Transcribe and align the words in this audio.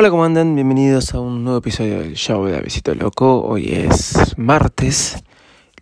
Hola, 0.00 0.10
¿cómo 0.10 0.24
andan? 0.24 0.54
Bienvenidos 0.54 1.12
a 1.12 1.18
un 1.18 1.42
nuevo 1.42 1.58
episodio 1.58 1.98
del 1.98 2.14
show 2.14 2.44
de 2.44 2.56
Avisito 2.56 2.94
Loco. 2.94 3.42
Hoy 3.42 3.70
es 3.72 4.38
martes, 4.38 5.16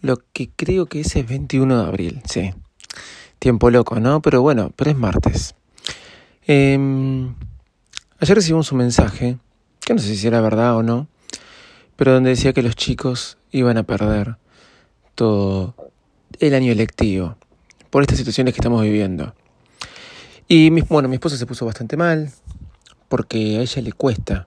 lo 0.01 0.23
que 0.33 0.49
creo 0.57 0.87
que 0.87 1.01
es 1.01 1.17
el 1.17 1.27
21 1.27 1.83
de 1.83 1.87
abril, 1.87 2.23
sí. 2.25 2.55
Tiempo 3.39 3.69
loco, 3.69 4.01
¿no? 4.01 4.23
Pero 4.23 4.41
bueno, 4.41 4.73
pero 4.75 4.91
es 4.91 4.97
martes. 4.97 5.55
Em, 6.47 7.35
ayer 8.19 8.37
recibimos 8.37 8.73
un 8.73 8.79
mensaje, 8.79 9.37
que 9.85 9.93
no 9.93 10.01
sé 10.01 10.17
si 10.17 10.27
era 10.27 10.41
verdad 10.41 10.79
o 10.79 10.83
no, 10.83 11.09
pero 11.97 12.15
donde 12.15 12.31
decía 12.31 12.55
que 12.55 12.63
los 12.63 12.75
chicos 12.75 13.37
iban 13.51 13.77
a 13.77 13.83
perder 13.83 14.37
todo 15.15 15.75
el 16.41 16.55
año 16.55 16.73
electivo 16.73 17.37
por 17.91 18.01
estas 18.01 18.17
situaciones 18.17 18.55
que 18.55 18.61
estamos 18.63 18.81
viviendo. 18.81 19.35
Y 20.49 20.71
mi, 20.71 20.81
bueno, 20.81 21.07
mi 21.07 21.17
esposa 21.17 21.37
se 21.37 21.45
puso 21.45 21.67
bastante 21.67 21.99
mal, 21.99 22.33
porque 23.17 23.57
a 23.57 23.63
ella 23.63 23.81
le 23.81 23.93
cuesta, 23.93 24.47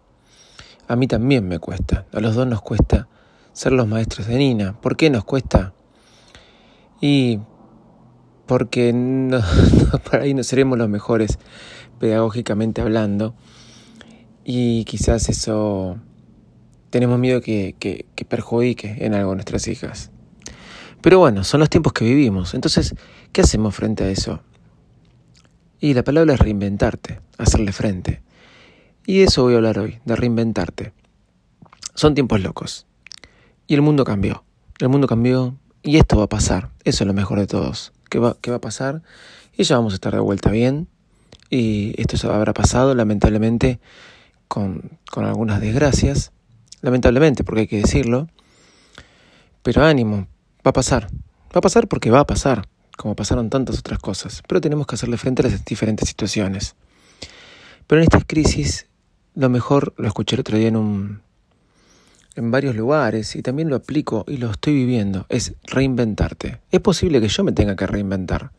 a 0.88 0.96
mí 0.96 1.08
también 1.08 1.48
me 1.48 1.58
cuesta, 1.58 2.06
a 2.14 2.20
los 2.20 2.36
dos 2.36 2.46
nos 2.46 2.62
cuesta 2.62 3.08
ser 3.52 3.72
los 3.72 3.88
maestros 3.88 4.28
de 4.28 4.38
Nina. 4.38 4.80
¿Por 4.80 4.96
qué 4.96 5.10
nos 5.10 5.24
cuesta? 5.24 5.74
Y 7.02 7.40
porque 8.46 8.94
no, 8.94 9.40
por 10.04 10.20
ahí 10.20 10.36
no 10.36 10.44
seremos 10.44 10.78
los 10.78 10.88
mejores 10.88 11.40
pedagógicamente 11.98 12.82
hablando 12.82 13.34
y 14.46 14.84
quizás 14.84 15.30
eso 15.30 15.98
tenemos 16.92 17.18
miedo 17.18 17.42
que, 17.42 17.76
que, 17.80 18.06
que 18.14 18.24
perjudique 18.24 18.98
en 19.00 19.16
algo 19.16 19.32
a 19.32 19.34
nuestras 19.34 19.68
hijas. 19.68 20.12
Pero 21.02 21.18
bueno, 21.18 21.44
son 21.44 21.60
los 21.62 21.72
tiempos 21.72 21.94
que 21.94 22.06
vivimos. 22.06 22.54
Entonces, 22.54 22.94
¿qué 23.32 23.42
hacemos 23.42 23.74
frente 23.74 24.04
a 24.04 24.12
eso? 24.12 24.44
Y 25.80 25.96
la 25.96 26.04
palabra 26.04 26.36
es 26.36 26.40
reinventarte, 26.40 27.20
hacerle 27.40 27.72
frente. 27.72 28.29
Y 29.06 29.22
eso 29.22 29.44
voy 29.44 29.54
a 29.54 29.58
hablar 29.58 29.80
hoy, 29.80 30.00
de 30.06 30.16
reinventarte. 30.16 30.94
Son 31.96 32.16
tiempos 32.16 32.42
locos. 32.42 32.86
Y 33.68 33.76
el 33.76 33.82
mundo 33.82 34.04
cambió. 34.04 34.44
El 34.80 34.90
mundo 34.90 35.08
cambió 35.08 35.58
y 35.84 35.98
esto 35.98 36.18
va 36.18 36.24
a 36.24 36.30
pasar. 36.30 36.70
Eso 36.84 37.04
es 37.04 37.08
lo 37.08 37.14
mejor 37.14 37.40
de 37.40 37.48
todos. 37.48 37.92
¿Qué 38.10 38.20
va, 38.20 38.38
qué 38.42 38.52
va 38.52 38.58
a 38.58 38.62
pasar? 38.62 39.02
Y 39.58 39.64
ya 39.64 39.76
vamos 39.76 39.94
a 39.94 39.96
estar 39.96 40.14
de 40.14 40.20
vuelta 40.20 40.52
bien. 40.52 40.88
Y 41.50 41.94
esto 42.02 42.32
habrá 42.32 42.54
pasado, 42.54 42.94
lamentablemente, 42.96 43.80
con, 44.48 45.00
con 45.12 45.26
algunas 45.26 45.62
desgracias. 45.62 46.32
Lamentablemente, 46.82 47.44
porque 47.44 47.62
hay 47.62 47.68
que 47.68 47.78
decirlo. 47.78 48.28
Pero 49.64 49.84
ánimo, 49.84 50.28
va 50.66 50.70
a 50.70 50.74
pasar. 50.74 51.08
Va 51.56 51.60
a 51.60 51.62
pasar 51.62 51.88
porque 51.88 52.12
va 52.12 52.20
a 52.20 52.28
pasar, 52.28 52.68
como 52.98 53.16
pasaron 53.16 53.50
tantas 53.50 53.80
otras 53.80 54.00
cosas. 54.00 54.44
Pero 54.48 54.62
tenemos 54.62 54.88
que 54.88 54.96
hacerle 54.96 55.18
frente 55.18 55.42
a 55.42 55.50
las 55.50 55.66
diferentes 55.66 56.08
situaciones. 56.08 56.76
Pero 57.88 58.02
en 58.02 58.04
estas 58.04 58.24
crisis 58.26 58.89
lo 59.40 59.50
mejor 59.50 59.94
lo 59.96 60.06
escuché 60.06 60.36
el 60.36 60.42
otro 60.42 60.58
día 60.58 60.68
en 60.68 60.76
un 60.76 61.22
en 62.36 62.52
varios 62.52 62.76
lugares 62.76 63.38
y 63.38 63.42
también 63.42 63.70
lo 63.70 63.78
aplico 63.78 64.26
y 64.28 64.38
lo 64.38 64.52
estoy 64.52 64.74
viviendo, 64.74 65.26
es 65.30 65.56
reinventarte. 65.64 66.60
Es 66.72 66.80
posible 66.82 67.22
que 67.22 67.30
yo 67.30 67.44
me 67.44 67.54
tenga 67.54 67.76
que 67.76 67.88
reinventar, 67.88 68.52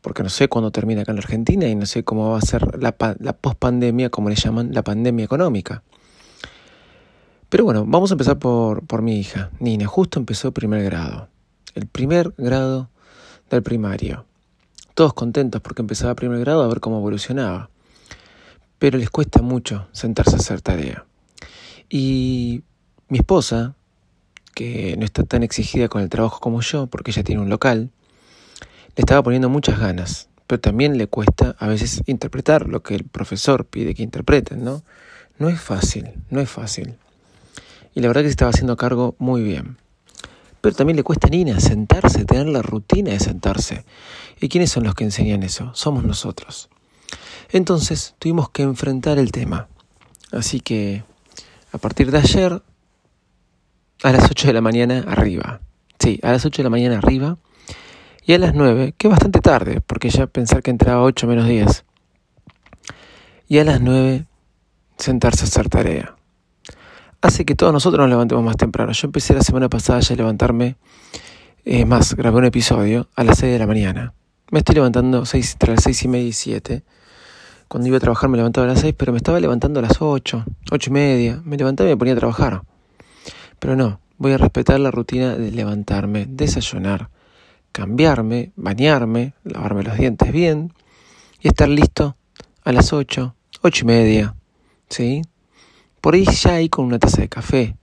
porque 0.00 0.22
no 0.22 0.30
sé 0.30 0.48
cuándo 0.48 0.70
termina 0.70 1.02
acá 1.02 1.12
en 1.12 1.16
la 1.16 1.22
Argentina 1.22 1.66
y 1.68 1.74
no 1.74 1.84
sé 1.84 2.04
cómo 2.04 2.30
va 2.30 2.38
a 2.38 2.42
ser 2.42 2.82
la, 2.82 2.94
la 3.20 3.32
pospandemia, 3.34 4.08
como 4.08 4.30
le 4.30 4.34
llaman, 4.34 4.72
la 4.72 4.82
pandemia 4.82 5.26
económica. 5.26 5.82
Pero 7.50 7.64
bueno, 7.64 7.84
vamos 7.86 8.10
a 8.10 8.14
empezar 8.14 8.38
por, 8.38 8.86
por 8.86 9.02
mi 9.02 9.18
hija, 9.18 9.50
Nina. 9.60 9.86
Justo 9.86 10.18
empezó 10.18 10.52
primer 10.52 10.82
grado, 10.84 11.28
el 11.74 11.86
primer 11.86 12.32
grado 12.38 12.88
del 13.50 13.62
primario. 13.62 14.24
Todos 14.94 15.12
contentos 15.12 15.60
porque 15.60 15.82
empezaba 15.82 16.14
primer 16.14 16.40
grado 16.40 16.62
a 16.62 16.68
ver 16.68 16.80
cómo 16.80 16.98
evolucionaba 16.98 17.70
pero 18.82 18.98
les 18.98 19.10
cuesta 19.10 19.42
mucho 19.42 19.86
sentarse 19.92 20.34
a 20.34 20.38
hacer 20.40 20.60
tarea. 20.60 21.06
Y 21.88 22.64
mi 23.08 23.18
esposa, 23.18 23.76
que 24.56 24.96
no 24.98 25.04
está 25.04 25.22
tan 25.22 25.44
exigida 25.44 25.86
con 25.86 26.02
el 26.02 26.08
trabajo 26.08 26.40
como 26.40 26.62
yo, 26.62 26.88
porque 26.88 27.12
ella 27.12 27.22
tiene 27.22 27.40
un 27.40 27.48
local, 27.48 27.92
le 28.96 29.00
estaba 29.00 29.22
poniendo 29.22 29.48
muchas 29.48 29.78
ganas, 29.78 30.30
pero 30.48 30.60
también 30.60 30.98
le 30.98 31.06
cuesta 31.06 31.54
a 31.60 31.68
veces 31.68 32.02
interpretar 32.06 32.68
lo 32.68 32.82
que 32.82 32.96
el 32.96 33.04
profesor 33.04 33.66
pide 33.66 33.94
que 33.94 34.02
interpreten, 34.02 34.64
¿no? 34.64 34.82
No 35.38 35.48
es 35.48 35.60
fácil, 35.60 36.14
no 36.30 36.40
es 36.40 36.50
fácil. 36.50 36.96
Y 37.94 38.00
la 38.00 38.08
verdad 38.08 38.22
que 38.22 38.30
se 38.30 38.32
estaba 38.32 38.50
haciendo 38.50 38.76
cargo 38.76 39.14
muy 39.20 39.44
bien. 39.44 39.76
Pero 40.60 40.74
también 40.74 40.96
le 40.96 41.04
cuesta 41.04 41.28
a 41.28 41.30
Nina 41.30 41.60
sentarse, 41.60 42.24
tener 42.24 42.48
la 42.48 42.62
rutina 42.62 43.12
de 43.12 43.20
sentarse. 43.20 43.84
¿Y 44.40 44.48
quiénes 44.48 44.72
son 44.72 44.82
los 44.82 44.96
que 44.96 45.04
enseñan 45.04 45.44
eso? 45.44 45.70
Somos 45.72 46.02
nosotros. 46.02 46.68
Entonces 47.50 48.14
tuvimos 48.18 48.50
que 48.50 48.62
enfrentar 48.62 49.18
el 49.18 49.32
tema. 49.32 49.68
Así 50.32 50.60
que 50.60 51.04
a 51.72 51.78
partir 51.78 52.10
de 52.10 52.18
ayer, 52.18 52.62
a 54.02 54.12
las 54.12 54.30
8 54.30 54.48
de 54.48 54.52
la 54.52 54.60
mañana 54.60 55.04
arriba. 55.06 55.60
Sí, 55.98 56.18
a 56.22 56.32
las 56.32 56.44
8 56.44 56.62
de 56.62 56.64
la 56.64 56.70
mañana 56.70 56.98
arriba. 56.98 57.38
Y 58.24 58.34
a 58.34 58.38
las 58.38 58.54
9, 58.54 58.94
que 58.96 59.08
es 59.08 59.10
bastante 59.10 59.40
tarde, 59.40 59.80
porque 59.80 60.10
ya 60.10 60.26
pensar 60.26 60.62
que 60.62 60.70
entraba 60.70 61.02
8 61.02 61.26
menos 61.26 61.48
10. 61.48 61.84
Y 63.48 63.58
a 63.58 63.64
las 63.64 63.80
9, 63.80 64.26
sentarse 64.96 65.44
a 65.44 65.48
hacer 65.48 65.68
tarea. 65.68 66.16
Hace 67.20 67.44
que 67.44 67.54
todos 67.54 67.72
nosotros 67.72 68.00
nos 68.00 68.10
levantemos 68.10 68.44
más 68.44 68.56
temprano. 68.56 68.92
Yo 68.92 69.06
empecé 69.06 69.34
la 69.34 69.42
semana 69.42 69.68
pasada 69.68 70.00
ya 70.00 70.14
a 70.14 70.16
levantarme, 70.16 70.76
eh, 71.64 71.84
más, 71.84 72.14
grabé 72.14 72.38
un 72.38 72.44
episodio 72.46 73.08
a 73.14 73.24
las 73.24 73.38
6 73.38 73.52
de 73.52 73.58
la 73.58 73.66
mañana. 73.66 74.14
Me 74.50 74.58
estoy 74.58 74.74
levantando 74.76 75.24
6, 75.24 75.52
entre 75.52 75.74
las 75.74 75.84
6 75.84 76.02
y 76.02 76.08
media 76.08 76.28
y 76.28 76.32
7 76.32 76.82
cuando 77.72 77.88
iba 77.88 77.96
a 77.96 78.00
trabajar 78.00 78.28
me 78.28 78.36
levantaba 78.36 78.66
a 78.66 78.68
las 78.68 78.80
6, 78.80 78.94
pero 78.98 79.12
me 79.12 79.16
estaba 79.16 79.40
levantando 79.40 79.80
a 79.80 79.82
las 79.82 80.02
8, 80.02 80.44
8 80.72 80.90
y 80.90 80.92
media. 80.92 81.40
Me 81.42 81.56
levantaba 81.56 81.88
y 81.88 81.94
me 81.94 81.96
ponía 81.96 82.12
a 82.12 82.18
trabajar. 82.18 82.60
Pero 83.58 83.76
no, 83.76 83.98
voy 84.18 84.32
a 84.32 84.36
respetar 84.36 84.78
la 84.78 84.90
rutina 84.90 85.36
de 85.36 85.50
levantarme, 85.52 86.26
desayunar, 86.28 87.08
cambiarme, 87.72 88.52
bañarme, 88.56 89.32
lavarme 89.42 89.84
los 89.84 89.96
dientes 89.96 90.30
bien 90.30 90.74
y 91.40 91.48
estar 91.48 91.66
listo 91.66 92.14
a 92.62 92.72
las 92.72 92.92
8, 92.92 93.34
8 93.62 93.84
y 93.84 93.86
media. 93.86 94.34
¿Sí? 94.90 95.22
Por 96.02 96.12
ahí 96.12 96.26
ya 96.26 96.56
ahí 96.56 96.68
con 96.68 96.84
una 96.84 96.98
taza 96.98 97.22
de 97.22 97.30
café, 97.30 97.74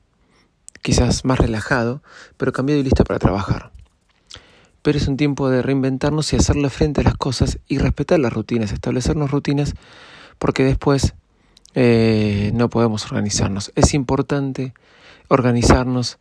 quizás 0.84 1.26
más 1.26 1.40
relajado, 1.40 2.04
pero 2.38 2.52
cambiado 2.52 2.80
y 2.80 2.84
listo 2.84 3.04
para 3.04 3.18
trabajar 3.18 3.72
pero 4.90 4.98
es 4.98 5.08
un 5.08 5.18
tiempo 5.18 5.52
de 5.52 5.62
reinventarnos 5.62 6.34
y 6.34 6.36
hacerle 6.36 6.68
frente 6.72 7.02
a 7.02 7.04
las 7.04 7.16
cosas 7.16 7.60
y 7.68 7.78
respetar 7.78 8.18
las 8.18 8.34
rutinas, 8.34 8.72
establecernos 8.72 9.30
rutinas, 9.30 9.76
porque 10.40 10.64
después 10.64 11.14
eh, 11.76 12.50
no 12.56 12.72
podemos 12.72 13.06
organizarnos. 13.06 13.72
Es 13.76 13.94
importante 13.94 14.74
organizarnos 15.28 16.18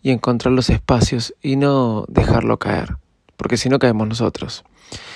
y 0.00 0.12
encontrar 0.12 0.54
los 0.54 0.70
espacios 0.70 1.34
y 1.42 1.56
no 1.56 2.06
dejarlo 2.08 2.58
caer, 2.58 2.96
porque 3.36 3.58
si 3.58 3.68
no 3.68 3.78
caemos 3.78 4.08
nosotros. 4.08 4.64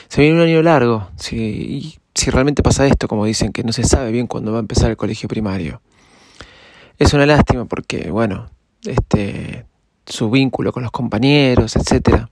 Se 0.09 0.21
viene 0.21 0.37
un 0.37 0.43
año 0.43 0.63
largo, 0.63 1.09
si, 1.17 1.99
realmente 2.27 2.63
pasa 2.63 2.85
esto, 2.85 3.09
como 3.09 3.25
dicen, 3.25 3.51
que 3.51 3.65
no 3.65 3.73
se 3.73 3.85
sabe 3.85 4.13
bien 4.13 4.27
cuándo 4.27 4.53
va 4.53 4.59
a 4.59 4.61
empezar 4.61 4.91
el 4.91 4.99
colegio 4.99 5.27
primario. 5.27 5.81
Es 6.99 7.15
una 7.15 7.25
lástima 7.25 7.65
porque, 7.65 8.11
bueno, 8.11 8.51
este, 8.85 9.65
su 10.05 10.29
vínculo 10.29 10.71
con 10.71 10.83
los 10.83 10.93
compañeros, 10.93 11.77
etcétera, 11.77 12.29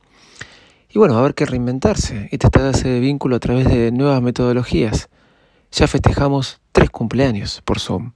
y 0.91 0.99
bueno, 0.99 1.15
va 1.15 1.21
a 1.21 1.23
haber 1.23 1.35
que 1.35 1.45
reinventarse 1.45 2.29
y 2.33 2.39
tratar 2.39 2.63
de 2.63 2.71
ese 2.71 3.01
vínculo 3.01 3.37
a 3.37 3.41
través 3.41 3.69
de 3.69 3.93
nuevas 3.93 4.23
metodologías. 4.23 5.11
Ya 5.71 5.87
festejamos 5.87 6.61
tres 6.73 6.89
cumpleaños 6.89 7.61
por 7.65 7.79
Zoom. 7.79 8.13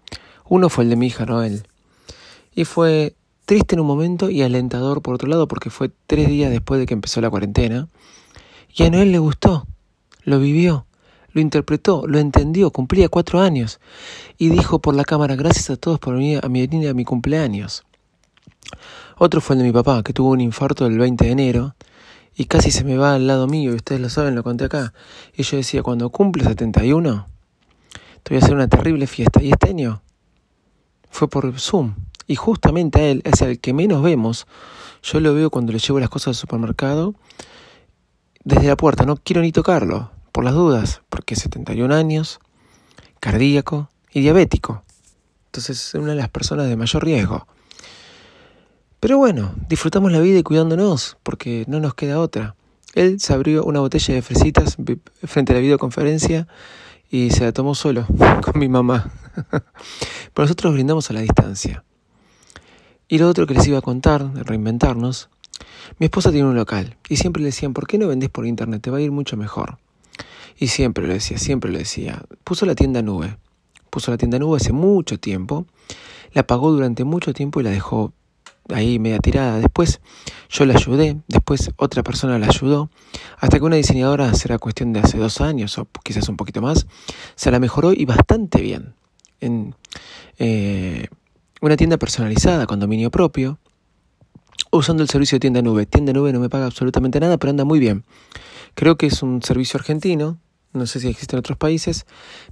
Uno 0.48 0.70
fue 0.70 0.84
el 0.84 0.90
de 0.90 0.96
mi 0.96 1.08
hija 1.08 1.26
Noel. 1.26 1.66
Y 2.54 2.64
fue 2.64 3.14
triste 3.44 3.74
en 3.74 3.80
un 3.80 3.86
momento 3.86 4.30
y 4.30 4.42
alentador 4.42 5.02
por 5.02 5.14
otro 5.14 5.28
lado 5.28 5.48
porque 5.48 5.68
fue 5.68 5.90
tres 6.06 6.28
días 6.28 6.50
después 6.50 6.80
de 6.80 6.86
que 6.86 6.94
empezó 6.94 7.20
la 7.20 7.28
cuarentena. 7.28 7.88
Y 8.74 8.84
a 8.84 8.90
Noel 8.90 9.12
le 9.12 9.18
gustó, 9.18 9.66
lo 10.24 10.40
vivió, 10.40 10.86
lo 11.32 11.42
interpretó, 11.42 12.06
lo 12.06 12.18
entendió, 12.18 12.70
cumplía 12.70 13.10
cuatro 13.10 13.40
años. 13.40 13.80
Y 14.38 14.48
dijo 14.48 14.78
por 14.78 14.94
la 14.94 15.04
cámara, 15.04 15.36
gracias 15.36 15.68
a 15.68 15.76
todos 15.76 15.98
por 15.98 16.14
venir 16.14 16.40
a 16.42 16.48
mi, 16.48 16.62
a 16.86 16.94
mi 16.94 17.04
cumpleaños. 17.04 17.84
Otro 19.18 19.42
fue 19.42 19.56
el 19.56 19.58
de 19.60 19.66
mi 19.66 19.72
papá, 19.72 20.02
que 20.02 20.14
tuvo 20.14 20.30
un 20.30 20.40
infarto 20.40 20.86
el 20.86 20.98
20 20.98 21.26
de 21.26 21.30
enero 21.30 21.74
y 22.34 22.46
casi 22.46 22.70
se 22.70 22.84
me 22.84 22.96
va 22.96 23.14
al 23.14 23.26
lado 23.26 23.46
mío, 23.46 23.72
y 23.72 23.76
ustedes 23.76 24.00
lo 24.00 24.08
saben, 24.08 24.34
lo 24.34 24.42
conté 24.42 24.64
acá. 24.64 24.94
Y 25.36 25.42
yo 25.42 25.56
decía, 25.56 25.82
cuando 25.82 26.10
cumple 26.10 26.44
71, 26.44 27.26
te 28.22 28.34
voy 28.34 28.40
a 28.40 28.44
hacer 28.44 28.54
una 28.54 28.68
terrible 28.68 29.06
fiesta. 29.06 29.42
Y 29.42 29.50
este 29.50 29.68
año 29.68 30.02
fue 31.10 31.28
por 31.28 31.58
Zoom. 31.58 31.94
Y 32.26 32.36
justamente 32.36 33.00
a 33.00 33.08
él, 33.08 33.22
es 33.24 33.42
el 33.42 33.60
que 33.60 33.74
menos 33.74 34.02
vemos. 34.02 34.46
Yo 35.02 35.20
lo 35.20 35.34
veo 35.34 35.50
cuando 35.50 35.72
le 35.72 35.78
llevo 35.78 36.00
las 36.00 36.08
cosas 36.08 36.28
al 36.28 36.34
supermercado 36.36 37.14
desde 38.44 38.68
la 38.68 38.76
puerta. 38.76 39.04
No 39.04 39.16
quiero 39.16 39.42
ni 39.42 39.52
tocarlo, 39.52 40.10
por 40.30 40.44
las 40.44 40.54
dudas, 40.54 41.02
porque 41.10 41.36
71 41.36 41.94
años, 41.94 42.40
cardíaco 43.20 43.90
y 44.12 44.20
diabético. 44.20 44.82
Entonces 45.46 45.88
es 45.88 45.94
una 45.94 46.12
de 46.12 46.16
las 46.16 46.30
personas 46.30 46.68
de 46.68 46.76
mayor 46.76 47.04
riesgo. 47.04 47.46
Pero 49.02 49.18
bueno, 49.18 49.52
disfrutamos 49.68 50.12
la 50.12 50.20
vida 50.20 50.38
y 50.38 50.44
cuidándonos, 50.44 51.16
porque 51.24 51.64
no 51.66 51.80
nos 51.80 51.92
queda 51.94 52.20
otra. 52.20 52.54
Él 52.94 53.18
se 53.18 53.32
abrió 53.32 53.64
una 53.64 53.80
botella 53.80 54.14
de 54.14 54.22
fresitas 54.22 54.76
frente 55.24 55.52
a 55.52 55.56
la 55.56 55.60
videoconferencia 55.60 56.46
y 57.10 57.30
se 57.30 57.42
la 57.42 57.50
tomó 57.50 57.74
solo 57.74 58.06
con 58.44 58.60
mi 58.60 58.68
mamá. 58.68 59.10
Pero 59.50 60.44
nosotros 60.44 60.74
brindamos 60.74 61.10
a 61.10 61.14
la 61.14 61.20
distancia. 61.20 61.82
Y 63.08 63.18
lo 63.18 63.28
otro 63.28 63.44
que 63.48 63.54
les 63.54 63.66
iba 63.66 63.78
a 63.78 63.82
contar, 63.82 64.32
reinventarnos, 64.34 65.30
mi 65.98 66.06
esposa 66.06 66.30
tiene 66.30 66.46
un 66.46 66.54
local 66.54 66.96
y 67.08 67.16
siempre 67.16 67.42
le 67.42 67.46
decían, 67.46 67.72
¿por 67.72 67.88
qué 67.88 67.98
no 67.98 68.06
vendés 68.06 68.30
por 68.30 68.46
internet? 68.46 68.82
Te 68.82 68.92
va 68.92 68.98
a 68.98 69.00
ir 69.00 69.10
mucho 69.10 69.36
mejor. 69.36 69.78
Y 70.56 70.68
siempre 70.68 71.08
lo 71.08 71.12
decía, 71.12 71.38
siempre 71.38 71.72
lo 71.72 71.78
decía. 71.78 72.22
Puso 72.44 72.66
la 72.66 72.76
tienda 72.76 73.02
nube. 73.02 73.36
Puso 73.90 74.12
la 74.12 74.16
tienda 74.16 74.38
nube 74.38 74.58
hace 74.58 74.72
mucho 74.72 75.18
tiempo. 75.18 75.66
La 76.34 76.46
pagó 76.46 76.70
durante 76.70 77.02
mucho 77.02 77.34
tiempo 77.34 77.60
y 77.60 77.64
la 77.64 77.70
dejó 77.70 78.12
ahí 78.68 78.98
media 78.98 79.18
tirada. 79.18 79.58
Después 79.58 80.00
yo 80.48 80.66
la 80.66 80.74
ayudé, 80.74 81.16
después 81.28 81.70
otra 81.76 82.02
persona 82.02 82.38
la 82.38 82.46
ayudó, 82.46 82.90
hasta 83.38 83.58
que 83.58 83.64
una 83.64 83.76
diseñadora, 83.76 84.32
será 84.34 84.58
cuestión 84.58 84.92
de 84.92 85.00
hace 85.00 85.18
dos 85.18 85.40
años 85.40 85.78
o 85.78 85.88
quizás 86.04 86.28
un 86.28 86.36
poquito 86.36 86.62
más, 86.62 86.86
se 87.34 87.50
la 87.50 87.58
mejoró 87.58 87.92
y 87.92 88.04
bastante 88.04 88.60
bien. 88.60 88.94
En 89.40 89.74
eh, 90.38 91.08
una 91.60 91.76
tienda 91.76 91.96
personalizada 91.96 92.66
con 92.66 92.80
dominio 92.80 93.10
propio, 93.10 93.58
usando 94.70 95.02
el 95.02 95.08
servicio 95.08 95.36
de 95.36 95.40
tienda 95.40 95.62
nube. 95.62 95.86
Tienda 95.86 96.12
nube 96.12 96.32
no 96.32 96.40
me 96.40 96.48
paga 96.48 96.66
absolutamente 96.66 97.20
nada, 97.20 97.38
pero 97.38 97.50
anda 97.50 97.64
muy 97.64 97.78
bien. 97.78 98.04
Creo 98.74 98.96
que 98.96 99.06
es 99.06 99.22
un 99.22 99.42
servicio 99.42 99.78
argentino, 99.78 100.38
no 100.72 100.86
sé 100.86 101.00
si 101.00 101.08
existe 101.08 101.36
en 101.36 101.40
otros 101.40 101.58
países, 101.58 102.06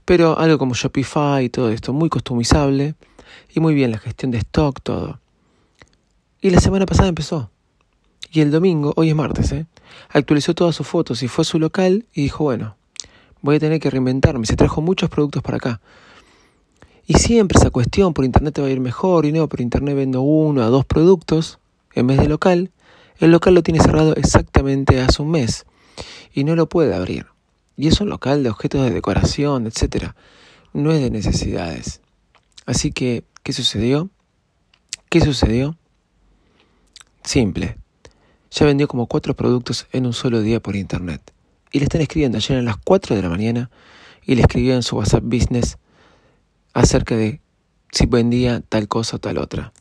pero 0.05 0.39
algo 0.39 0.59
como 0.59 0.75
Shopify 0.75 1.45
y 1.45 1.49
todo 1.49 1.71
esto, 1.71 1.93
muy 1.93 2.09
customizable 2.09 2.95
y 3.55 3.61
muy 3.61 3.75
bien 3.75 3.91
la 3.91 3.99
gestión 3.99 4.31
de 4.31 4.39
stock, 4.39 4.81
todo. 4.83 5.21
Y 6.43 6.51
la 6.51 6.61
semana 6.61 6.87
pasada 6.87 7.09
empezó. 7.09 7.51
Y 8.33 8.41
el 8.41 8.51
domingo, 8.51 8.95
hoy 8.97 9.11
es 9.11 9.15
martes, 9.15 9.53
¿eh? 9.53 9.67
actualizó 10.09 10.55
todas 10.55 10.75
sus 10.75 10.87
fotos 10.87 11.23
y 11.23 11.29
fue 11.29 11.43
a 11.43 11.45
su 11.45 11.59
local 11.59 12.07
y 12.15 12.23
dijo, 12.23 12.45
bueno, 12.45 12.77
voy 13.43 13.57
a 13.57 13.61
tener 13.61 13.79
que 13.79 13.91
reinventarme. 13.91 14.47
Se 14.47 14.57
trajo 14.57 14.81
muchos 14.81 15.11
productos 15.11 15.43
para 15.43 15.59
acá. 15.59 15.81
Y 17.07 17.15
siempre 17.15 17.59
esa 17.59 17.71
cuestión, 17.71 18.15
por 18.15 18.25
internet 18.25 18.55
te 18.55 18.63
va 18.63 18.69
a 18.69 18.71
ir 18.71 18.81
mejor 18.81 19.27
y 19.27 19.33
no, 19.33 19.49
por 19.49 19.61
internet 19.61 19.97
vendo 19.97 20.23
uno 20.23 20.63
a 20.63 20.67
dos 20.67 20.87
productos 20.87 21.59
en 21.95 22.07
vez 22.07 22.19
de 22.19 22.29
local. 22.29 22.71
El 23.19 23.33
local 23.33 23.55
lo 23.55 23.63
tiene 23.63 23.81
cerrado 23.81 24.15
exactamente 24.17 25.01
hace 25.01 25.21
un 25.21 25.33
mes 25.33 25.67
y 26.33 26.45
no 26.45 26.57
lo 26.57 26.69
puede 26.69 26.95
abrir. 26.95 27.27
Y 27.77 27.89
es 27.89 28.01
un 28.01 28.09
local 28.09 28.43
de 28.43 28.51
objetos 28.51 28.83
de 28.83 28.91
decoración, 28.93 29.67
etc. 29.67 30.13
No 30.73 30.93
es 30.93 31.01
de 31.01 31.11
necesidades. 31.11 32.01
Así 32.65 32.93
que, 32.93 33.25
¿qué 33.43 33.53
sucedió? 33.53 34.09
¿Qué 35.11 35.21
sucedió? 35.21 35.77
Simple. 37.23 37.77
Ya 38.51 38.67
vendió 38.67 38.89
como 38.89 39.07
cuatro 39.07 39.35
productos 39.35 39.87
en 39.93 40.07
un 40.07 40.13
solo 40.13 40.41
día 40.41 40.61
por 40.61 40.77
internet. 40.77 41.33
Y 41.73 41.79
le 41.79 41.85
están 41.85 42.01
escribiendo 42.01 42.39
ayer 42.39 42.59
a 42.59 42.63
las 42.63 42.77
4 42.79 43.15
de 43.15 43.23
la 43.23 43.29
mañana 43.29 43.71
y 44.25 44.35
le 44.35 44.43
escribió 44.43 44.75
en 44.75 44.83
su 44.83 44.97
WhatsApp 44.97 45.23
Business 45.25 45.79
acerca 46.73 47.17
de 47.17 47.41
si 47.93 48.07
vendía 48.07 48.61
tal 48.61 48.89
cosa 48.89 49.17
o 49.17 49.21
tal 49.21 49.39
otra. 49.39 49.73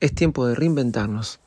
Es 0.00 0.14
tiempo 0.14 0.46
de 0.46 0.54
reinventarnos. 0.54 1.40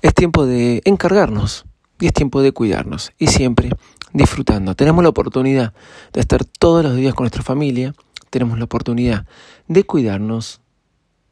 Es 0.00 0.14
tiempo 0.14 0.46
de 0.46 0.82
encargarnos 0.84 1.64
y 2.00 2.06
es 2.06 2.12
tiempo 2.12 2.42
de 2.42 2.52
cuidarnos 2.52 3.12
y 3.18 3.28
siempre 3.28 3.70
disfrutando. 4.12 4.74
Tenemos 4.74 5.02
la 5.02 5.10
oportunidad 5.10 5.72
de 6.12 6.20
estar 6.20 6.44
todos 6.44 6.82
los 6.82 6.96
días 6.96 7.14
con 7.14 7.24
nuestra 7.24 7.42
familia, 7.42 7.94
tenemos 8.30 8.58
la 8.58 8.64
oportunidad 8.64 9.26
de 9.68 9.84
cuidarnos, 9.84 10.60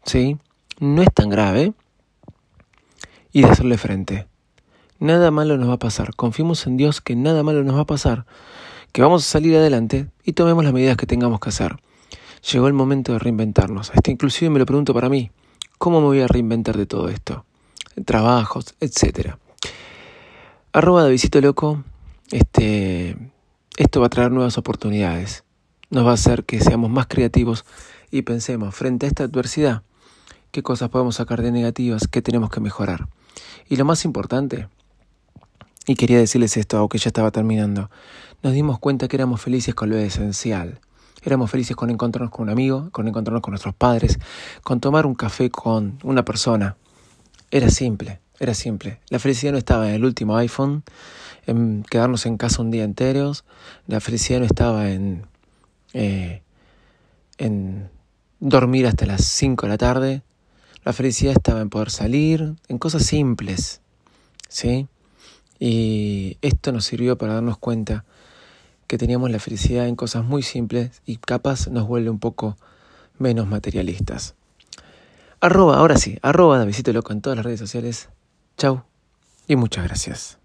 ¿sí? 0.04 0.38
No 0.78 1.02
es 1.02 1.12
tan 1.12 1.30
grave 1.30 1.74
y 3.32 3.42
de 3.42 3.48
hacerle 3.48 3.78
frente. 3.78 4.26
Nada 4.98 5.30
malo 5.30 5.56
nos 5.56 5.68
va 5.68 5.74
a 5.74 5.78
pasar. 5.78 6.14
Confiemos 6.14 6.66
en 6.66 6.76
Dios 6.76 7.00
que 7.00 7.16
nada 7.16 7.42
malo 7.42 7.64
nos 7.64 7.76
va 7.76 7.80
a 7.80 7.86
pasar, 7.86 8.26
que 8.92 9.02
vamos 9.02 9.26
a 9.26 9.30
salir 9.30 9.56
adelante 9.56 10.08
y 10.24 10.34
tomemos 10.34 10.62
las 10.62 10.72
medidas 10.72 10.96
que 10.96 11.06
tengamos 11.06 11.40
que 11.40 11.48
hacer. 11.48 11.76
Llegó 12.52 12.66
el 12.66 12.74
momento 12.74 13.12
de 13.12 13.18
reinventarnos. 13.18 13.90
Hasta 13.90 14.10
inclusive 14.10 14.50
me 14.50 14.58
lo 14.58 14.66
pregunto 14.66 14.92
para 14.92 15.08
mí, 15.08 15.30
¿cómo 15.78 16.00
me 16.00 16.06
voy 16.06 16.20
a 16.20 16.26
reinventar 16.26 16.76
de 16.76 16.86
todo 16.86 17.08
esto? 17.08 17.44
Trabajos, 18.04 18.74
etcétera. 18.80 19.38
Arroba 20.72 21.04
de 21.04 21.10
Visito 21.10 21.40
Loco, 21.40 21.82
este, 22.30 23.16
esto 23.76 24.00
va 24.00 24.06
a 24.06 24.10
traer 24.10 24.30
nuevas 24.30 24.58
oportunidades. 24.58 25.44
Nos 25.90 26.06
va 26.06 26.10
a 26.10 26.14
hacer 26.14 26.44
que 26.44 26.60
seamos 26.60 26.90
más 26.90 27.06
creativos 27.06 27.64
y 28.10 28.22
pensemos 28.22 28.74
frente 28.74 29.06
a 29.06 29.08
esta 29.08 29.24
adversidad, 29.24 29.82
qué 30.50 30.62
cosas 30.62 30.90
podemos 30.90 31.16
sacar 31.16 31.42
de 31.42 31.52
negativas, 31.52 32.06
qué 32.06 32.22
tenemos 32.22 32.50
que 32.50 32.60
mejorar. 32.60 33.08
Y 33.68 33.76
lo 33.76 33.84
más 33.84 34.04
importante, 34.04 34.68
y 35.86 35.94
quería 35.94 36.18
decirles 36.18 36.56
esto, 36.56 36.78
aunque 36.78 36.98
ya 36.98 37.08
estaba 37.08 37.30
terminando, 37.30 37.90
nos 38.42 38.52
dimos 38.52 38.78
cuenta 38.78 39.08
que 39.08 39.16
éramos 39.16 39.40
felices 39.40 39.74
con 39.74 39.90
lo 39.90 39.96
esencial. 39.96 40.80
Éramos 41.22 41.50
felices 41.50 41.76
con 41.76 41.90
encontrarnos 41.90 42.30
con 42.30 42.44
un 42.44 42.50
amigo, 42.50 42.88
con 42.92 43.06
encontrarnos 43.06 43.42
con 43.42 43.52
nuestros 43.52 43.74
padres, 43.74 44.18
con 44.62 44.80
tomar 44.80 45.04
un 45.04 45.14
café 45.14 45.50
con 45.50 45.98
una 46.02 46.24
persona. 46.24 46.76
Era 47.50 47.68
simple. 47.70 48.20
Era 48.38 48.54
simple. 48.54 49.00
La 49.10 49.18
felicidad 49.18 49.52
no 49.52 49.58
estaba 49.58 49.88
en 49.88 49.94
el 49.94 50.04
último 50.04 50.34
iPhone, 50.38 50.82
en 51.46 51.84
quedarnos 51.88 52.24
en 52.24 52.38
casa 52.38 52.62
un 52.62 52.70
día 52.70 52.84
entero. 52.84 53.32
La 53.86 54.00
felicidad 54.00 54.40
no 54.40 54.46
estaba 54.46 54.90
en, 54.90 55.26
eh, 55.92 56.42
en 57.36 57.90
dormir 58.38 58.86
hasta 58.86 59.04
las 59.04 59.24
5 59.26 59.66
de 59.66 59.68
la 59.68 59.76
tarde. 59.76 60.22
La 60.84 60.92
felicidad 60.92 61.34
estaba 61.36 61.60
en 61.60 61.70
poder 61.70 61.90
salir, 61.90 62.54
en 62.68 62.78
cosas 62.78 63.04
simples. 63.04 63.80
¿Sí? 64.48 64.88
Y 65.58 66.38
esto 66.40 66.72
nos 66.72 66.86
sirvió 66.86 67.18
para 67.18 67.34
darnos 67.34 67.58
cuenta 67.58 68.04
que 68.86 68.98
teníamos 68.98 69.30
la 69.30 69.38
felicidad 69.38 69.86
en 69.86 69.94
cosas 69.94 70.24
muy 70.24 70.42
simples 70.42 71.02
y 71.06 71.18
capaz 71.18 71.68
nos 71.68 71.86
vuelve 71.86 72.10
un 72.10 72.18
poco 72.18 72.56
menos 73.18 73.46
materialistas. 73.46 74.34
Arroba, 75.40 75.76
ahora 75.76 75.96
sí, 75.96 76.18
arroba 76.22 76.58
Davidito 76.58 76.92
Loco 76.92 77.12
en 77.12 77.20
todas 77.20 77.36
las 77.36 77.44
redes 77.44 77.60
sociales. 77.60 78.08
Chau 78.56 78.82
y 79.46 79.56
muchas 79.56 79.84
gracias. 79.84 80.38